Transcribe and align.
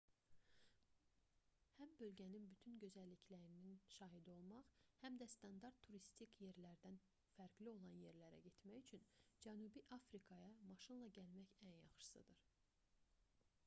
həm 1.79 1.91
bölgənin 2.03 2.45
bütün 2.53 2.79
gözəlliyinin 2.83 3.75
şahidi 3.97 4.31
olmaq 4.35 4.71
həm 5.03 5.19
də 5.23 5.27
standart 5.35 5.77
turistik 5.89 6.35
yerlərdən 6.45 6.97
fərqli 7.35 7.75
olan 7.75 8.01
yerlərə 8.07 8.41
getmək 8.49 8.79
üçün 8.87 9.05
cənubi 9.47 9.85
afrikaya 10.01 10.49
maşınla 10.73 11.13
gəlmək 11.21 11.53
ən 11.71 11.79
yaxşısıdır 11.85 12.45